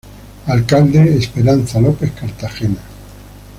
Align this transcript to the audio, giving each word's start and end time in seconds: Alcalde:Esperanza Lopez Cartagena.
Alcalde:Esperanza 0.47 1.79
Lopez 1.79 2.09
Cartagena. 2.19 2.81